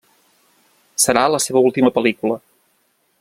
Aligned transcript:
Serà 1.03 1.27
la 1.35 1.43
seva 1.47 1.63
última 1.69 1.95
pel·lícula. 1.99 2.39